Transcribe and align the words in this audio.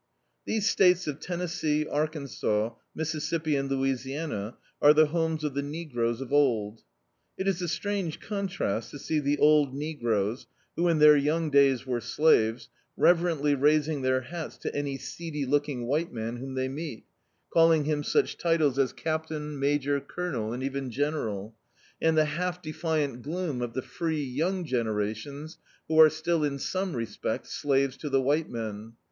These 0.45 0.67
states 0.67 1.05
of 1.05 1.19
Tetmcssee, 1.19 1.85
Arkansas, 1.87 2.71
Mississippi 2.95 3.55
and 3.55 3.69
Louisiana, 3.69 4.57
are 4.81 4.95
the 4.95 5.05
homes 5.05 5.43
of 5.43 5.53
the 5.53 5.61
negroes 5.61 6.21
of 6.21 6.33
old. 6.33 6.81
It 7.37 7.47
is 7.47 7.61
a 7.61 7.67
strange 7.67 8.19
contrast 8.19 8.89
to 8.89 8.97
see 8.97 9.19
the 9.19 9.37
old 9.37 9.75
negroes, 9.75 10.47
who 10.75 10.87
in 10.87 10.97
their 10.97 11.15
young 11.15 11.51
days 11.51 11.85
were 11.85 12.01
slaves, 12.01 12.67
reverently 12.97 13.53
raising 13.53 14.01
their 14.01 14.21
hats 14.21 14.57
to 14.63 14.75
any 14.75 14.97
seedy 14.97 15.45
looking 15.45 15.85
white 15.85 16.11
man 16.11 16.37
whtan 16.39 16.55
they 16.55 16.67
meet, 16.67 17.05
calling 17.53 17.85
him 17.85 18.01
such 18.03 18.39
titles 18.39 18.79
as 18.79 18.93
captain, 18.93 19.59
major, 19.59 19.99
D,i.,.db, 19.99 20.07
Google 20.07 20.23
A 20.23 20.23
Lynching 20.23 20.23
colonel 20.31 20.53
and 20.53 20.63
even 20.63 20.89
general— 20.89 21.55
and 22.01 22.17
the 22.17 22.25
half 22.25 22.59
defiant 22.59 23.21
gloom 23.21 23.61
of 23.61 23.73
the 23.73 23.83
free, 23.83 24.23
young 24.23 24.65
generations, 24.65 25.59
who 25.87 25.99
arc 25.99 26.11
still' 26.11 26.43
in 26.43 26.57
some 26.57 26.95
respects 26.95 27.51
slaves 27.51 27.95
to 27.97 28.09
the 28.09 28.19
white 28.19 28.49
men. 28.49 28.93